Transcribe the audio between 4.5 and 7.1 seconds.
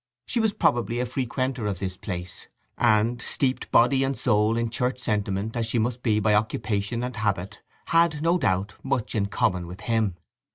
in church sentiment as she must be by occupation